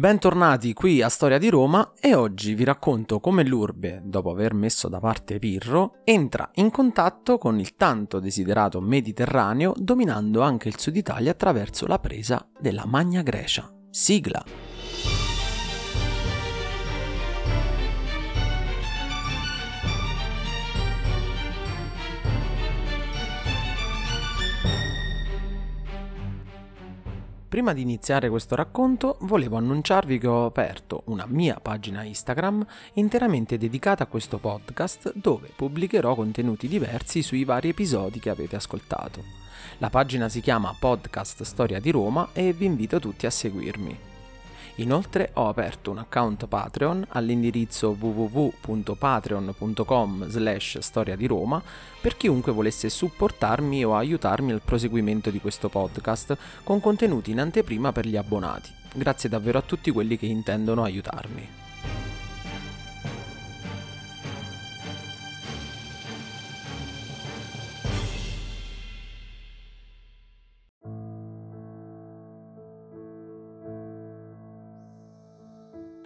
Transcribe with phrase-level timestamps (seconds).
[0.00, 4.88] Bentornati qui a Storia di Roma e oggi vi racconto come l'urbe, dopo aver messo
[4.88, 10.96] da parte Pirro, entra in contatto con il tanto desiderato Mediterraneo dominando anche il sud
[10.96, 13.70] Italia attraverso la presa della Magna Grecia.
[13.90, 14.69] Sigla!
[27.50, 33.58] Prima di iniziare questo racconto volevo annunciarvi che ho aperto una mia pagina Instagram interamente
[33.58, 39.24] dedicata a questo podcast dove pubblicherò contenuti diversi sui vari episodi che avete ascoltato.
[39.78, 44.09] La pagina si chiama Podcast Storia di Roma e vi invito tutti a seguirmi.
[44.80, 51.62] Inoltre ho aperto un account Patreon all'indirizzo www.patreon.com slash storia di Roma
[52.00, 57.92] per chiunque volesse supportarmi o aiutarmi al proseguimento di questo podcast con contenuti in anteprima
[57.92, 58.70] per gli abbonati.
[58.94, 61.69] Grazie davvero a tutti quelli che intendono aiutarmi.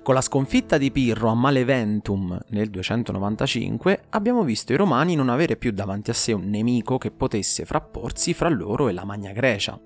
[0.04, 5.56] Con la sconfitta di Pirro a Maleventum nel 295 abbiamo visto i romani non avere
[5.56, 9.80] più davanti a sé un nemico che potesse frapporsi fra loro e la Magna Grecia.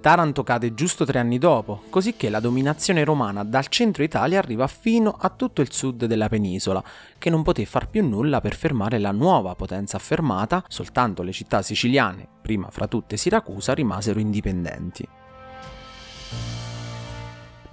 [0.00, 4.68] Taranto cade giusto tre anni dopo, così che la dominazione romana dal centro Italia arriva
[4.68, 6.80] fino a tutto il sud della penisola,
[7.18, 11.60] che non poté far più nulla per fermare la nuova potenza affermata, soltanto le città
[11.60, 15.13] siciliane, prima fra tutte Siracusa, rimasero indipendenti.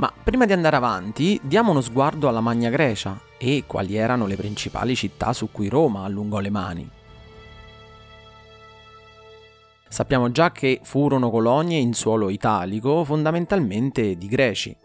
[0.01, 4.35] Ma prima di andare avanti, diamo uno sguardo alla Magna Grecia e quali erano le
[4.35, 6.89] principali città su cui Roma allungò le mani.
[9.87, 14.75] Sappiamo già che furono colonie in suolo italico, fondamentalmente di greci.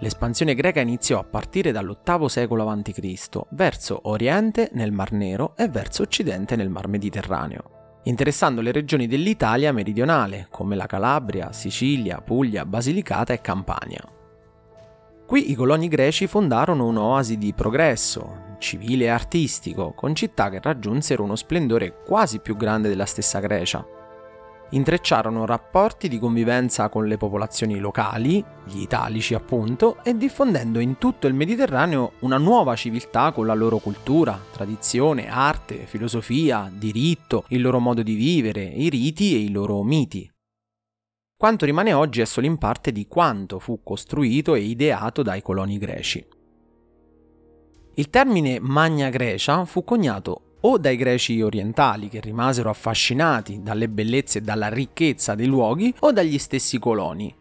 [0.00, 6.02] L'espansione greca iniziò a partire dall'VIII secolo a.C., verso oriente nel Mar Nero e verso
[6.02, 13.32] occidente nel Mar Mediterraneo, interessando le regioni dell'Italia meridionale, come la Calabria, Sicilia, Puglia, Basilicata
[13.32, 14.02] e Campania.
[15.32, 21.22] Qui i coloni greci fondarono un'oasi di progresso, civile e artistico, con città che raggiunsero
[21.22, 23.82] uno splendore quasi più grande della stessa Grecia.
[24.72, 31.26] Intrecciarono rapporti di convivenza con le popolazioni locali, gli italici appunto, e diffondendo in tutto
[31.28, 37.78] il Mediterraneo una nuova civiltà con la loro cultura, tradizione, arte, filosofia, diritto, il loro
[37.78, 40.31] modo di vivere, i riti e i loro miti.
[41.42, 45.76] Quanto rimane oggi è solo in parte di quanto fu costruito e ideato dai coloni
[45.76, 46.24] greci.
[47.94, 54.38] Il termine Magna Grecia fu coniato o dai greci orientali che rimasero affascinati dalle bellezze
[54.38, 57.34] e dalla ricchezza dei luoghi o dagli stessi coloni,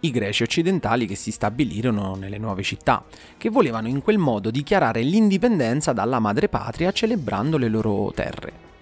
[0.00, 3.04] i greci occidentali che si stabilirono nelle nuove città,
[3.36, 8.73] che volevano in quel modo dichiarare l'indipendenza dalla madrepatria celebrando le loro terre.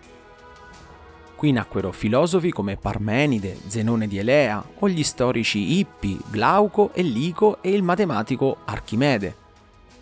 [1.42, 7.60] Qui nacquero filosofi come Parmenide, Zenone di Elea o gli storici Ippi, Glauco e Lico
[7.62, 9.34] e il matematico Archimede.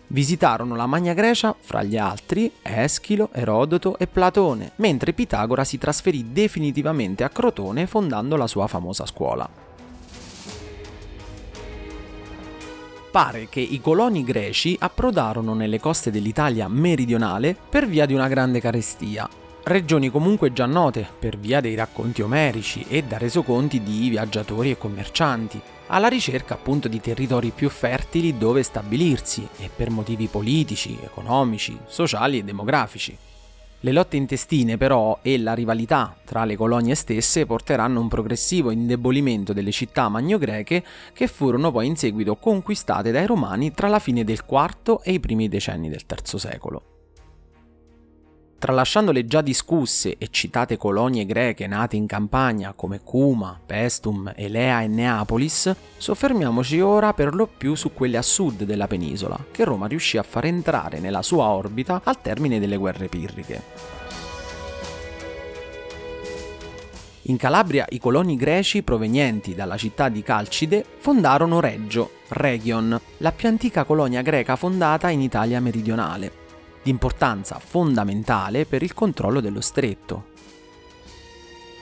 [0.05, 6.31] Visitarono la Magna Grecia, fra gli altri, Eschilo, Erodoto e Platone, mentre Pitagora si trasferì
[6.31, 9.49] definitivamente a Crotone fondando la sua famosa scuola.
[13.09, 18.61] Pare che i coloni greci approdarono nelle coste dell'Italia meridionale per via di una grande
[18.61, 19.27] carestia
[19.63, 24.77] Regioni comunque già note per via dei racconti omerici e da resoconti di viaggiatori e
[24.77, 31.77] commercianti, alla ricerca appunto di territori più fertili dove stabilirsi e per motivi politici, economici,
[31.85, 33.15] sociali e demografici.
[33.83, 38.71] Le lotte intestine però e la rivalità tra le colonie stesse porteranno a un progressivo
[38.71, 40.83] indebolimento delle città magno-greche
[41.13, 45.19] che furono poi in seguito conquistate dai romani tra la fine del IV e i
[45.19, 46.90] primi decenni del III secolo.
[48.61, 54.83] Tralasciando le già discusse e citate colonie greche nate in campagna come Cuma, Pestum, Elea
[54.83, 59.87] e Neapolis, soffermiamoci ora per lo più su quelle a sud della penisola, che Roma
[59.87, 63.63] riuscì a far entrare nella sua orbita al termine delle guerre pirriche.
[67.23, 73.47] In Calabria i coloni greci provenienti dalla città di Calcide fondarono Reggio, Region, la più
[73.47, 76.40] antica colonia greca fondata in Italia meridionale,
[76.83, 80.29] di importanza fondamentale per il controllo dello stretto.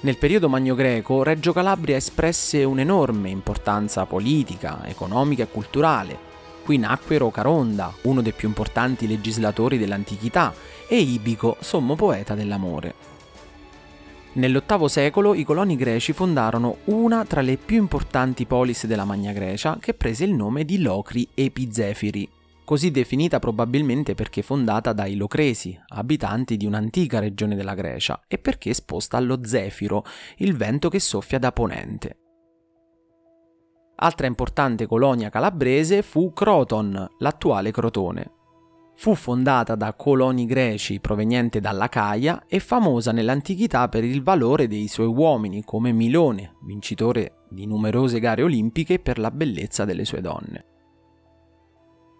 [0.01, 6.17] Nel periodo magno-greco Reggio Calabria espresse un'enorme importanza politica, economica e culturale.
[6.63, 10.53] Qui nacquero Caronda, uno dei più importanti legislatori dell'antichità,
[10.87, 13.07] e Ibico, sommo poeta dell'amore.
[14.33, 19.77] Nell'VIII secolo i coloni greci fondarono una tra le più importanti polis della Magna Grecia
[19.81, 22.29] che prese il nome di Locri Epizefiri,
[22.69, 28.69] così definita probabilmente perché fondata dai Locresi, abitanti di un'antica regione della Grecia, e perché
[28.69, 30.03] esposta allo zefiro,
[30.37, 32.19] il vento che soffia da ponente.
[33.95, 38.33] Altra importante colonia calabrese fu Croton, l'attuale Crotone,
[38.97, 45.07] Fu fondata da coloni greci provenienti dall'Acaia e famosa nell'antichità per il valore dei suoi
[45.07, 50.78] uomini, come Milone, vincitore di numerose gare olimpiche per la bellezza delle sue donne.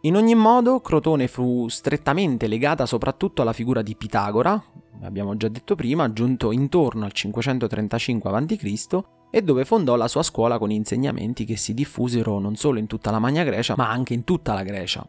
[0.04, 4.62] In ogni modo, Crotone fu strettamente legata soprattutto alla figura di Pitagora,
[5.02, 9.00] abbiamo già detto prima, giunto intorno al 535 a.C.,
[9.30, 13.12] e dove fondò la sua scuola con insegnamenti che si diffusero non solo in tutta
[13.12, 15.06] la Magna Grecia, ma anche in tutta la Grecia.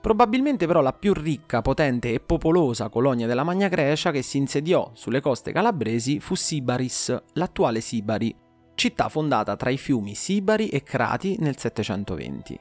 [0.00, 4.92] Probabilmente però la più ricca, potente e popolosa colonia della Magna Grecia che si insediò
[4.94, 8.34] sulle coste calabresi fu Sibaris, l'attuale Sibari,
[8.76, 12.60] città fondata tra i fiumi Sibari e Crati nel 720.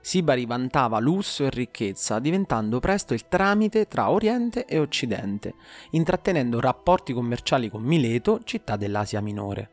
[0.00, 5.54] Sibari vantava lusso e ricchezza, diventando presto il tramite tra Oriente e Occidente,
[5.90, 9.70] intrattenendo rapporti commerciali con Mileto, città dell'Asia Minore.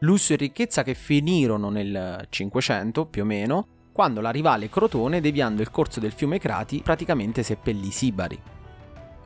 [0.00, 5.60] Lusso e ricchezza che finirono nel 500 più o meno quando la rivale Crotone, deviando
[5.60, 8.59] il corso del fiume Crati, praticamente seppellì Sibari.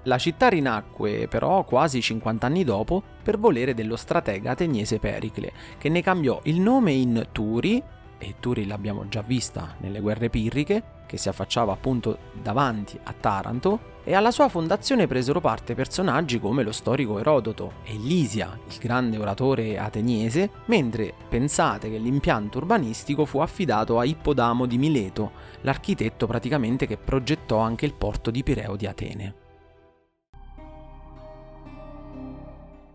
[0.06, 5.89] La città rinacque però quasi 50 anni dopo per volere dello stratega ateniese Pericle, che
[5.89, 7.83] ne cambiò il nome in Turi,
[8.19, 13.93] e Turi l'abbiamo già vista nelle guerre pirriche, che si affacciava appunto davanti a Taranto,
[14.05, 19.17] e alla sua fondazione presero parte personaggi come lo storico Erodoto e Lisia, il grande
[19.17, 26.87] oratore ateniese, mentre pensate che l'impianto urbanistico fu affidato a Ippodamo di Mileto, l'architetto praticamente
[26.87, 29.35] che progettò anche il porto di Pireo di Atene.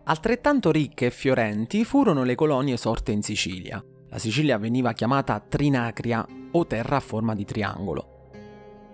[0.10, 3.80] Altrettanto ricche e fiorenti furono le colonie sorte in Sicilia.
[4.10, 8.32] La Sicilia veniva chiamata Trinacria o terra a forma di triangolo.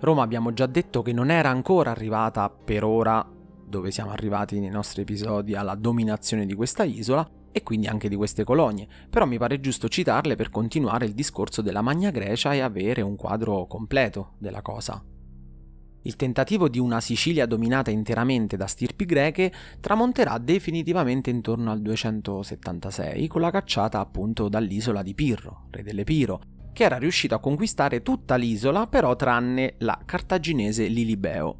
[0.01, 3.25] Roma abbiamo già detto che non era ancora arrivata per ora,
[3.65, 8.17] dove siamo arrivati nei nostri episodi, alla dominazione di questa isola e quindi anche di
[8.17, 12.59] queste colonie, però mi pare giusto citarle per continuare il discorso della Magna Grecia e
[12.59, 15.01] avere un quadro completo della cosa.
[16.05, 23.27] Il tentativo di una Sicilia dominata interamente da stirpi greche tramonterà definitivamente intorno al 276
[23.27, 26.41] con la cacciata appunto dall'isola di Pirro, re dell'Epiro,
[26.73, 31.57] che era riuscito a conquistare tutta l'isola però tranne la cartaginese Lilibeo.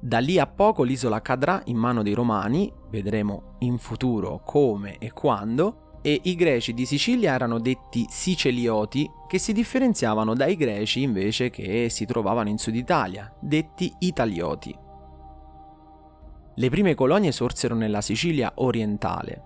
[0.00, 5.12] Da lì a poco l'isola cadrà in mano dei romani, vedremo in futuro come e
[5.12, 11.50] quando, e i greci di Sicilia erano detti sicelioti che si differenziavano dai greci invece
[11.50, 14.74] che si trovavano in Sud Italia, detti italioti.
[16.54, 19.42] Le prime colonie sorsero nella Sicilia orientale.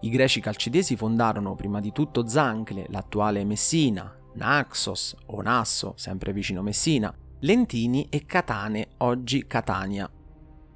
[0.00, 6.62] I greci calcidesi fondarono prima di tutto Zancle, l'attuale Messina, Naxos o Nasso, sempre vicino
[6.62, 10.10] Messina, Lentini e Catane, oggi Catania.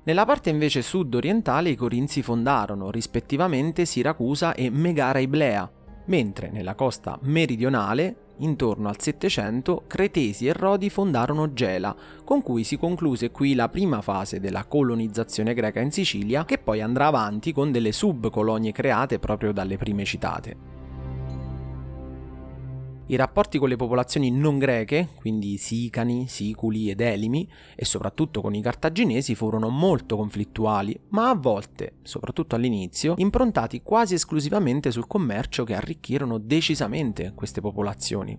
[0.07, 5.69] Nella parte invece sud-orientale i Corinzi fondarono rispettivamente Siracusa e Megara Iblea,
[6.05, 11.93] mentre nella costa meridionale, intorno al 700, Cretesi e Rodi fondarono Gela,
[12.23, 16.83] con cui si concluse qui la prima fase della colonizzazione greca in Sicilia, che poi
[16.83, 20.76] andrà avanti con delle subcolonie create proprio dalle prime citate.
[23.09, 28.53] I rapporti con le popolazioni non greche, quindi sicani, siculi ed elimi, e soprattutto con
[28.53, 35.63] i cartaginesi furono molto conflittuali, ma a volte, soprattutto all'inizio, improntati quasi esclusivamente sul commercio
[35.63, 38.37] che arricchirono decisamente queste popolazioni.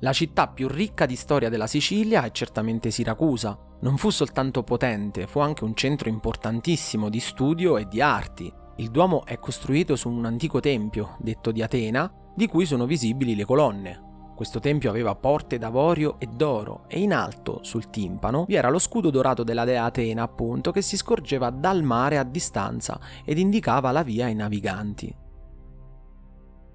[0.00, 3.58] La città più ricca di storia della Sicilia è certamente Siracusa.
[3.80, 8.52] Non fu soltanto potente, fu anche un centro importantissimo di studio e di arti.
[8.76, 13.34] Il Duomo è costruito su un antico tempio, detto di Atena, di cui sono visibili
[13.34, 14.08] le colonne.
[14.34, 18.78] Questo tempio aveva porte d'avorio e d'oro e in alto, sul timpano, vi era lo
[18.78, 23.90] scudo dorato della dea Atena, appunto, che si scorgeva dal mare a distanza ed indicava
[23.90, 25.14] la via ai naviganti.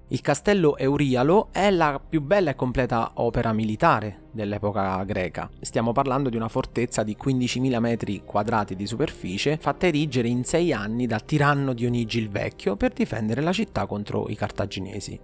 [0.08, 5.50] Il castello Eurialo è la più bella e completa opera militare dell'epoca greca.
[5.60, 10.72] Stiamo parlando di una fortezza di 15.000 metri quadrati di superficie, fatta erigere in sei
[10.72, 15.18] anni dal tiranno Dionigi il Vecchio per difendere la città contro i cartaginesi.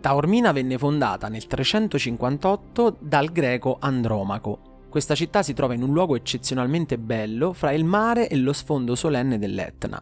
[0.00, 4.86] Taormina venne fondata nel 358 dal greco Andromaco.
[4.88, 8.94] Questa città si trova in un luogo eccezionalmente bello fra il mare e lo sfondo
[8.94, 10.00] solenne dell'Etna.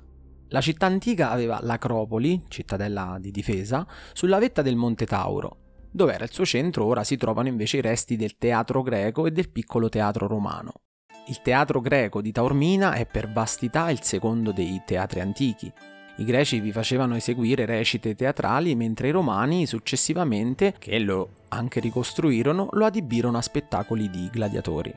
[0.52, 5.56] La città antica aveva l'Acropoli, cittadella di difesa, sulla vetta del Monte Tauro.
[5.92, 9.30] Dove era il suo centro ora si trovano invece i resti del teatro greco e
[9.30, 10.72] del piccolo teatro romano.
[11.28, 15.72] Il teatro greco di Taormina è per vastità il secondo dei teatri antichi.
[16.16, 22.70] I greci vi facevano eseguire recite teatrali mentre i romani successivamente, che lo anche ricostruirono,
[22.72, 24.92] lo adibirono a spettacoli di gladiatori.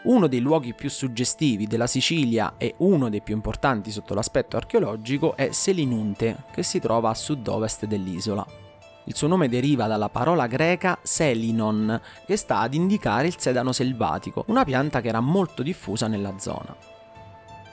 [0.00, 5.34] Uno dei luoghi più suggestivi della Sicilia e uno dei più importanti sotto l'aspetto archeologico
[5.34, 8.46] è Selinunte, che si trova a sud-ovest dell'isola.
[9.04, 14.44] Il suo nome deriva dalla parola greca selinon, che sta ad indicare il sedano selvatico,
[14.48, 16.97] una pianta che era molto diffusa nella zona.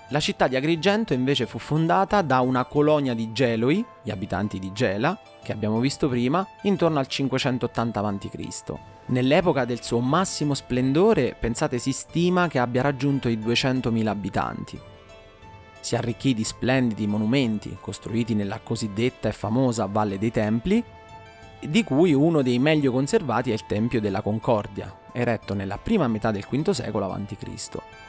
[0.09, 4.71] La città di Agrigento invece fu fondata da una colonia di Geloi, gli abitanti di
[4.71, 8.73] Gela, che abbiamo visto prima, intorno al 580 a.C.
[9.07, 14.79] Nell'epoca del suo massimo splendore, pensate si stima che abbia raggiunto i 200.000 abitanti.
[15.79, 20.83] Si arricchì di splendidi monumenti costruiti nella cosiddetta e famosa Valle dei Templi,
[21.61, 26.29] di cui uno dei meglio conservati è il Tempio della Concordia, eretto nella prima metà
[26.29, 28.04] del V secolo a.C.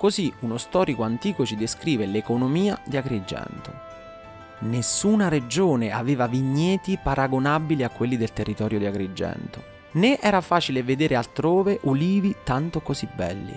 [0.00, 3.70] Così uno storico antico ci descrive l'economia di Agrigento.
[4.60, 11.16] Nessuna regione aveva vigneti paragonabili a quelli del territorio di Agrigento, né era facile vedere
[11.16, 13.54] altrove ulivi tanto così belli.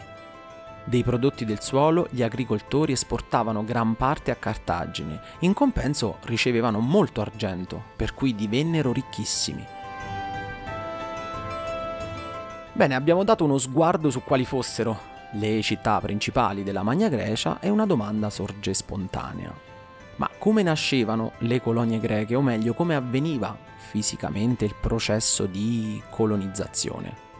[0.83, 7.21] Dei prodotti del suolo gli agricoltori esportavano gran parte a Cartagine, in compenso ricevevano molto
[7.21, 9.65] argento, per cui divennero ricchissimi.
[12.73, 17.69] Bene, abbiamo dato uno sguardo su quali fossero le città principali della Magna Grecia e
[17.69, 19.53] una domanda sorge spontanea.
[20.17, 23.57] Ma come nascevano le colonie greche, o meglio, come avveniva
[23.89, 27.31] fisicamente il processo di colonizzazione?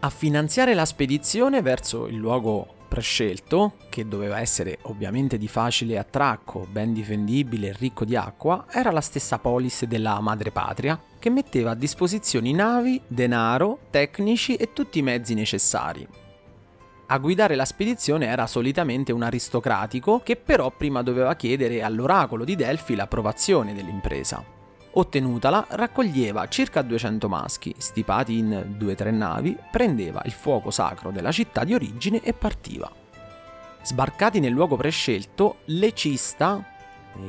[0.00, 6.66] A finanziare la spedizione verso il luogo prescelto, che doveva essere ovviamente di facile attracco,
[6.70, 11.74] ben difendibile e ricco di acqua, era la stessa polis della madrepatria, che metteva a
[11.74, 16.06] disposizione navi, denaro, tecnici e tutti i mezzi necessari.
[17.08, 22.56] A guidare la spedizione era solitamente un aristocratico che però prima doveva chiedere all'oracolo di
[22.56, 24.42] Delfi l'approvazione dell'impresa.
[24.90, 31.12] Ottenutala, raccoglieva circa 200 maschi, stipati in due o tre navi, prendeva il fuoco sacro
[31.12, 32.90] della città di origine e partiva.
[33.82, 36.60] Sbarcati nel luogo prescelto, l'ecista,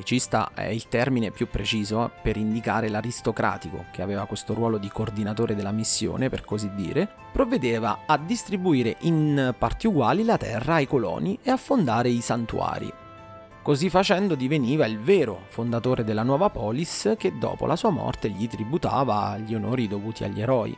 [0.04, 5.56] Cista è il termine più preciso per indicare l'aristocratico, che aveva questo ruolo di coordinatore
[5.56, 11.38] della missione, per così dire, provvedeva a distribuire in parti uguali la terra ai coloni
[11.44, 12.94] e a fondare i santuari.
[13.62, 18.48] Così facendo diveniva il vero fondatore della nuova polis che dopo la sua morte gli
[18.48, 20.78] tributava gli onori dovuti agli eroi.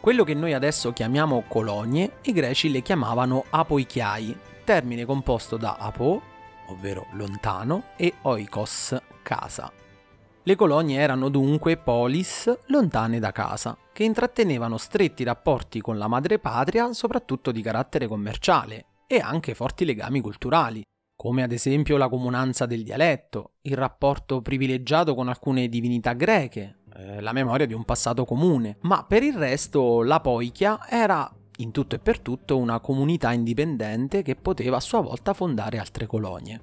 [0.00, 6.22] Quello che noi adesso chiamiamo colonie, i greci le chiamavano apoichiai, termine composto da apo,
[6.68, 9.70] ovvero lontano, e oikos, casa.
[10.42, 16.92] Le colonie erano dunque polis lontane da casa, che intrattenevano stretti rapporti con la madrepatria,
[16.92, 20.82] soprattutto di carattere commerciale, e anche forti legami culturali,
[21.16, 27.20] come ad esempio la comunanza del dialetto, il rapporto privilegiato con alcune divinità greche, eh,
[27.20, 31.28] la memoria di un passato comune, ma per il resto la poichia era
[31.60, 36.06] in tutto e per tutto una comunità indipendente che poteva a sua volta fondare altre
[36.06, 36.60] colonie.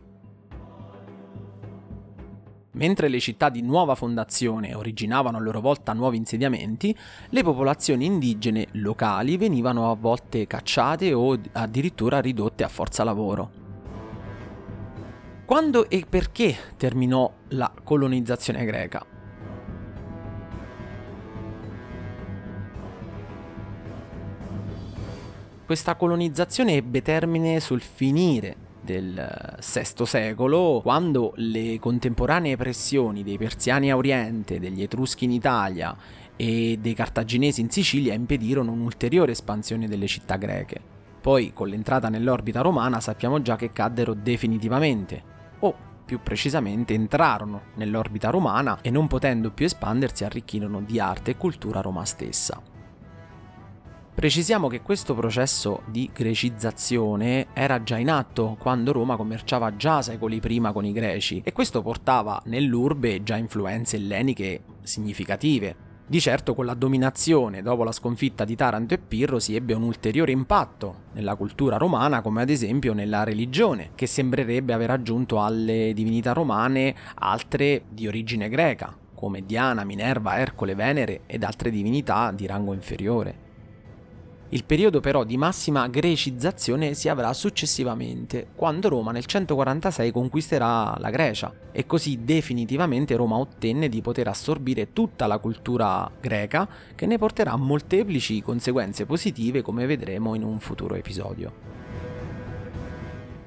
[2.72, 6.96] Mentre le città di nuova fondazione originavano a loro volta nuovi insediamenti,
[7.30, 13.64] le popolazioni indigene locali venivano a volte cacciate o addirittura ridotte a forza lavoro.
[15.46, 19.15] Quando e perché terminò la colonizzazione greca?
[25.66, 33.90] Questa colonizzazione ebbe termine sul finire del VI secolo, quando le contemporanee pressioni dei persiani
[33.90, 35.98] a Oriente, degli Etruschi in Italia
[36.36, 40.80] e dei cartaginesi in Sicilia impedirono un'ulteriore espansione delle città greche.
[41.20, 45.24] Poi, con l'entrata nell'orbita romana, sappiamo già che caddero definitivamente,
[45.62, 51.38] o più precisamente entrarono nell'orbita romana e non potendo più espandersi arricchirono di arte e
[51.38, 52.74] cultura Roma stessa.
[54.16, 60.40] Precisiamo che questo processo di grecizzazione era già in atto quando Roma commerciava già secoli
[60.40, 65.76] prima con i greci e questo portava nell'urbe già influenze elleniche significative.
[66.08, 69.84] Di certo con la dominazione dopo la sconfitta di Taranto e Pirro si ebbe un
[69.84, 75.92] ulteriore impatto nella cultura romana come ad esempio nella religione che sembrerebbe aver aggiunto alle
[75.94, 82.46] divinità romane altre di origine greca come Diana, Minerva, Ercole, Venere ed altre divinità di
[82.46, 83.45] rango inferiore.
[84.50, 91.10] Il periodo però di massima grecizzazione si avrà successivamente, quando Roma nel 146 conquisterà la
[91.10, 97.18] Grecia e così definitivamente Roma ottenne di poter assorbire tutta la cultura greca che ne
[97.18, 101.74] porterà molteplici conseguenze positive come vedremo in un futuro episodio.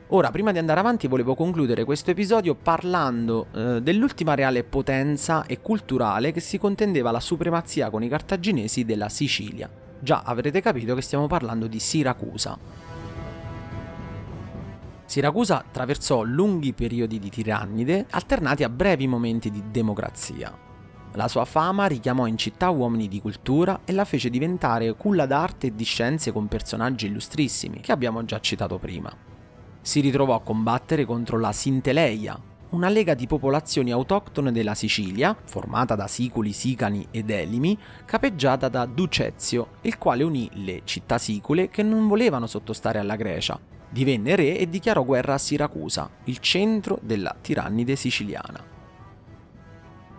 [0.09, 5.61] Ora, prima di andare avanti, volevo concludere questo episodio parlando eh, dell'ultima reale potenza e
[5.61, 9.87] culturale che si contendeva la supremazia con i cartaginesi della Sicilia.
[10.01, 12.59] Già avrete capito che stiamo parlando di Siracusa.
[15.05, 20.67] Siracusa attraversò lunghi periodi di tirannide alternati a brevi momenti di democrazia.
[21.13, 25.69] La sua fama richiamò in città uomini di cultura e la fece diventare culla d'arte
[25.69, 29.11] e di scienze con personaggi illustrissimi che abbiamo già citato prima.
[29.81, 32.39] Si ritrovò a combattere contro la Sinteleia,
[32.71, 38.85] una lega di popolazioni autoctone della Sicilia, formata da siculi, sicani ed elimi, capeggiata da
[38.85, 43.59] Ducezio, il quale unì le città sicule che non volevano sottostare alla Grecia.
[43.91, 48.77] Divenne re e dichiarò guerra a Siracusa, il centro della tirannide siciliana.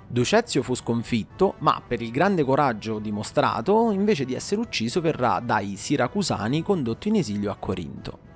[0.07, 5.75] Ducezio fu sconfitto, ma per il grande coraggio dimostrato, invece di essere ucciso, verrà dai
[5.75, 8.28] siracusani condotto in esilio a Corinto.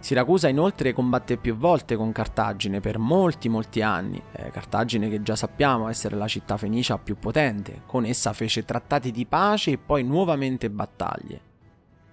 [0.00, 5.36] Siracusa inoltre combatté più volte con Cartagine per molti molti anni, eh, Cartagine che già
[5.36, 10.02] sappiamo essere la città fenicia più potente, con essa fece trattati di pace e poi
[10.02, 11.48] nuovamente battaglie.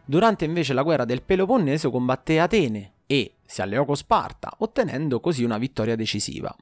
[0.03, 5.45] Durante invece la guerra del Peloponneso combatté Atene e si alleò con Sparta, ottenendo così
[5.45, 6.53] una vittoria decisiva.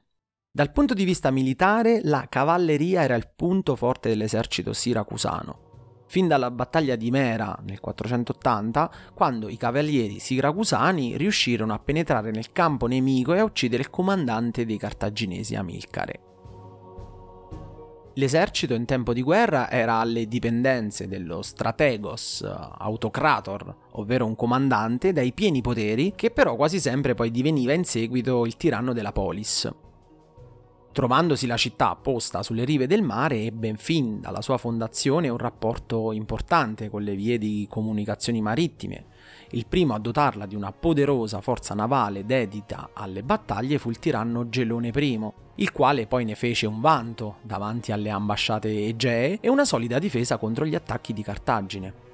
[0.48, 5.65] Dal punto di vista militare, la cavalleria era il punto forte dell'esercito siracusano
[6.06, 12.52] fin dalla battaglia di Mera nel 480, quando i cavalieri siracusani riuscirono a penetrare nel
[12.52, 16.20] campo nemico e a uccidere il comandante dei cartaginesi Amilcare.
[18.18, 25.34] L'esercito in tempo di guerra era alle dipendenze dello strategos autocrator, ovvero un comandante dai
[25.34, 29.70] pieni poteri che però quasi sempre poi diveniva in seguito il tiranno della polis.
[30.96, 36.10] Trovandosi la città posta sulle rive del mare, ebbe fin dalla sua fondazione un rapporto
[36.10, 39.04] importante con le vie di comunicazioni marittime.
[39.50, 44.48] Il primo a dotarla di una poderosa forza navale dedita alle battaglie fu il tiranno
[44.48, 49.66] Gelone I, il quale poi ne fece un vanto davanti alle ambasciate egee e una
[49.66, 52.05] solida difesa contro gli attacchi di Cartagine.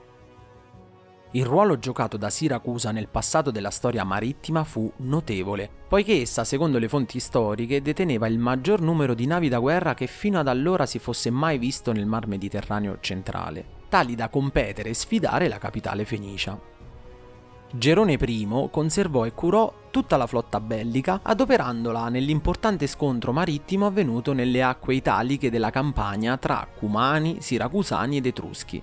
[1.35, 6.79] Il ruolo giocato da Siracusa nel passato della storia marittima fu notevole, poiché essa, secondo
[6.79, 10.85] le fonti storiche, deteneva il maggior numero di navi da guerra che fino ad allora
[10.85, 16.05] si fosse mai visto nel mar Mediterraneo centrale, tali da competere e sfidare la capitale
[16.05, 16.61] fenicia.
[17.75, 24.63] Gerone I conservò e curò tutta la flotta bellica, adoperandola nell'importante scontro marittimo avvenuto nelle
[24.63, 28.83] acque italiche della Campania tra Cumani, Siracusani ed Etruschi.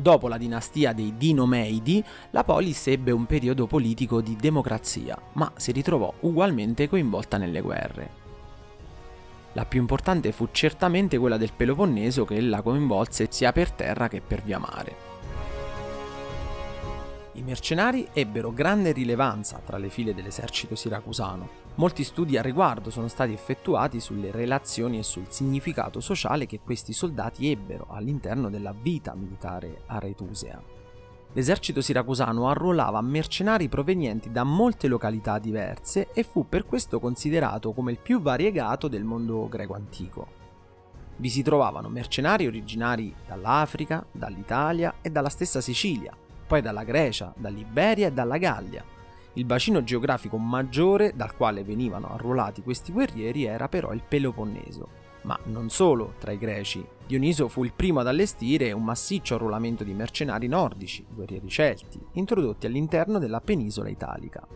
[0.00, 5.72] Dopo la dinastia dei Dinomeidi, la polis ebbe un periodo politico di democrazia, ma si
[5.72, 8.10] ritrovò ugualmente coinvolta nelle guerre.
[9.54, 14.20] La più importante fu certamente quella del Peloponneso che la coinvolse sia per terra che
[14.20, 14.96] per via mare.
[17.32, 21.67] I mercenari ebbero grande rilevanza tra le file dell'esercito siracusano.
[21.78, 26.92] Molti studi a riguardo sono stati effettuati sulle relazioni e sul significato sociale che questi
[26.92, 30.60] soldati ebbero all'interno della vita militare aretusea.
[31.34, 37.92] L'esercito siracusano arruolava mercenari provenienti da molte località diverse e fu per questo considerato come
[37.92, 40.26] il più variegato del mondo greco antico.
[41.16, 46.12] Vi si trovavano mercenari originari dall'Africa, dall'Italia e dalla stessa Sicilia,
[46.44, 48.96] poi dalla Grecia, dall'Iberia e dalla Gallia.
[49.34, 55.06] Il bacino geografico maggiore dal quale venivano arruolati questi guerrieri era però il Peloponneso.
[55.22, 59.82] Ma non solo tra i greci, Dioniso fu il primo ad allestire un massiccio arruolamento
[59.82, 64.46] di mercenari nordici, guerrieri celti, introdotti all'interno della penisola italica.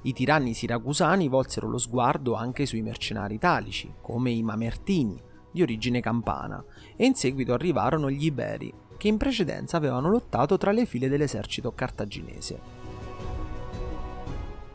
[0.00, 6.00] I tiranni siracusani volsero lo sguardo anche sui mercenari italici, come i Mamertini, di origine
[6.00, 6.64] campana,
[6.96, 11.72] e in seguito arrivarono gli Iberi, che in precedenza avevano lottato tra le file dell'esercito
[11.72, 12.83] cartaginese.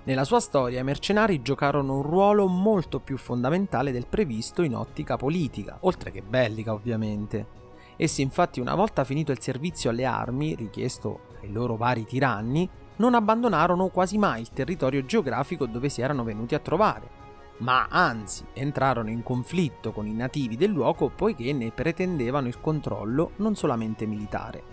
[0.09, 5.17] Nella sua storia i mercenari giocarono un ruolo molto più fondamentale del previsto in ottica
[5.17, 7.45] politica, oltre che bellica ovviamente.
[7.95, 13.13] Essi infatti una volta finito il servizio alle armi richiesto ai loro vari tiranni, non
[13.13, 17.07] abbandonarono quasi mai il territorio geografico dove si erano venuti a trovare,
[17.57, 23.33] ma anzi entrarono in conflitto con i nativi del luogo poiché ne pretendevano il controllo
[23.35, 24.68] non solamente militare.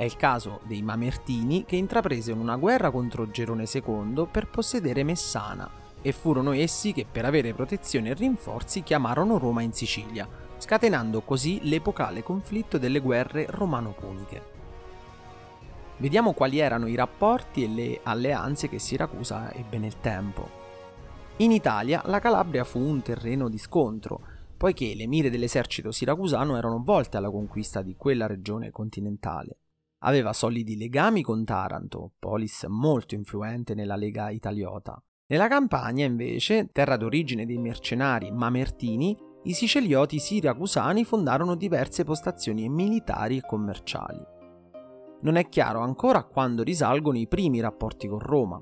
[0.00, 5.70] È il caso dei Mamertini che intrapresero una guerra contro Gerone II per possedere Messana
[6.00, 11.60] e furono essi che per avere protezione e rinforzi chiamarono Roma in Sicilia, scatenando così
[11.64, 14.42] l'epocale conflitto delle guerre romano-puniche.
[15.98, 20.48] Vediamo quali erano i rapporti e le alleanze che Siracusa ebbe nel tempo.
[21.36, 24.22] In Italia la Calabria fu un terreno di scontro,
[24.56, 29.58] poiché le mire dell'esercito siracusano erano volte alla conquista di quella regione continentale.
[30.02, 35.02] Aveva solidi legami con Taranto, polis molto influente nella Lega Italiota.
[35.26, 43.36] Nella Campania, invece, terra d'origine dei mercenari mamertini, i sicelioti siracusani fondarono diverse postazioni militari
[43.36, 44.20] e commerciali.
[45.22, 48.60] Non è chiaro ancora quando risalgono i primi rapporti con Roma,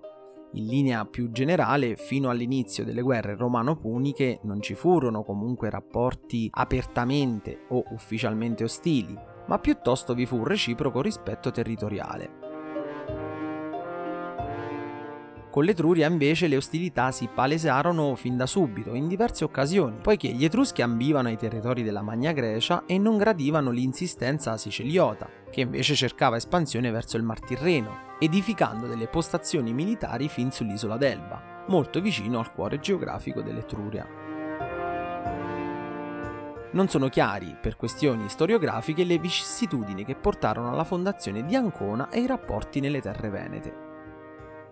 [0.52, 7.66] in linea più generale, fino all'inizio delle guerre romano-puniche non ci furono comunque rapporti apertamente
[7.68, 9.14] o ufficialmente ostili,
[9.48, 12.46] ma piuttosto vi fu un reciproco rispetto territoriale.
[15.50, 20.44] Con l'Etruria invece le ostilità si palesarono fin da subito, in diverse occasioni, poiché gli
[20.44, 26.36] Etruschi ambivano ai territori della Magna Grecia e non gradivano l'insistenza siciliota, che invece cercava
[26.36, 32.52] espansione verso il Mar Tirreno, edificando delle postazioni militari fin sull'isola d'Elba, molto vicino al
[32.52, 34.27] cuore geografico dell'Etruria.
[36.70, 42.20] Non sono chiari, per questioni storiografiche, le vicissitudini che portarono alla fondazione di Ancona e
[42.20, 43.86] i rapporti nelle terre venete.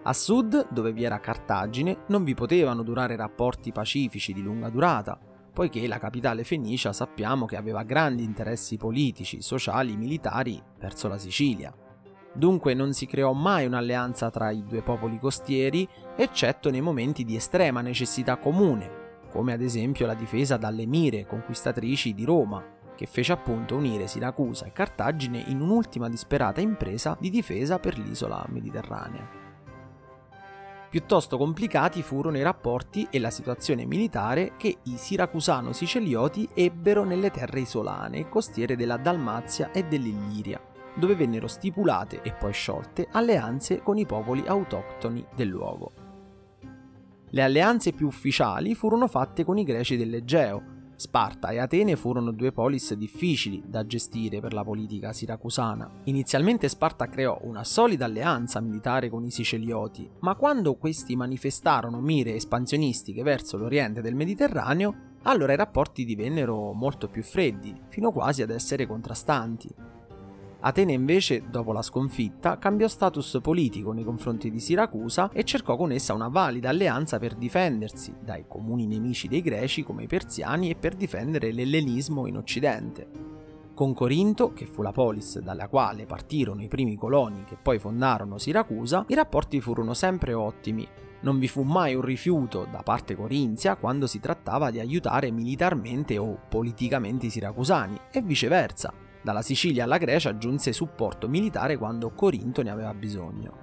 [0.03, 5.19] A sud, dove vi era Cartagine, non vi potevano durare rapporti pacifici di lunga durata,
[5.53, 11.75] poiché la capitale fenicia sappiamo che aveva grandi interessi politici, sociali, militari verso la Sicilia.
[12.35, 17.35] Dunque non si creò mai un'alleanza tra i due popoli costieri, eccetto nei momenti di
[17.35, 19.06] estrema necessità comune,
[19.37, 22.65] come ad esempio la difesa dalle mire conquistatrici di Roma,
[22.97, 28.43] che fece appunto unire Siracusa e Cartagine in un'ultima disperata impresa di difesa per l'isola
[28.49, 29.29] mediterranea.
[30.89, 37.61] Piuttosto complicati furono i rapporti e la situazione militare che i siracusano-sicelioti ebbero nelle terre
[37.61, 40.59] isolane costiere della Dalmazia e dell'Illiria,
[40.95, 46.06] dove vennero stipulate e poi sciolte alleanze con i popoli autoctoni del luogo.
[47.31, 52.53] Le alleanze più ufficiali furono fatte con i greci dell'Egeo, Sparta e Atene furono due
[52.53, 56.03] polis difficili da gestire per la politica siracusana.
[56.05, 62.35] Inizialmente Sparta creò una solida alleanza militare con i sicelioti, ma quando questi manifestarono mire
[62.35, 68.51] espansionistiche verso l'oriente del Mediterraneo, allora i rapporti divennero molto più freddi, fino quasi ad
[68.51, 69.69] essere contrastanti.
[70.67, 75.93] Atene invece, dopo la sconfitta, cambiò status politico nei confronti di Siracusa e cercò con
[75.93, 80.75] essa una valida alleanza per difendersi dai comuni nemici dei greci come i persiani e
[80.75, 83.09] per difendere l'ellenismo in Occidente.
[83.75, 88.37] Con Corinto, che fu la polis dalla quale partirono i primi coloni che poi fondarono
[88.37, 90.85] Siracusa, i rapporti furono sempre ottimi.
[91.21, 96.19] Non vi fu mai un rifiuto da parte corinzia quando si trattava di aiutare militarmente
[96.19, 99.06] o politicamente i siracusani, e viceversa.
[99.27, 103.57] Dalla Sicilia alla Grecia giunse supporto militare quando Corinto ne aveva bisogno.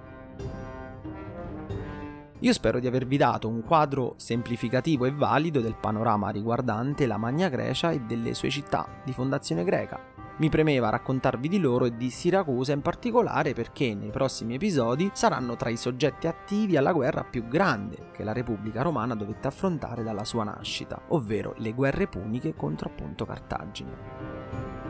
[2.40, 7.48] Io spero di avervi dato un quadro semplificativo e valido del panorama riguardante la Magna
[7.48, 9.98] Grecia e delle sue città di fondazione greca.
[10.36, 15.56] Mi premeva raccontarvi di loro e di Siracusa in particolare perché nei prossimi episodi saranno
[15.56, 20.24] tra i soggetti attivi alla guerra più grande che la Repubblica Romana dovette affrontare dalla
[20.24, 24.83] sua nascita, ovvero le guerre puniche contro appunto Cartagine.